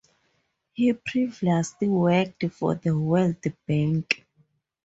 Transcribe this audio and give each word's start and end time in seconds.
He 0.73 0.93
previously 0.93 1.87
worked 1.87 2.45
for 2.53 2.73
the 2.73 2.97
World 2.97 3.35
Bank. 3.67 4.25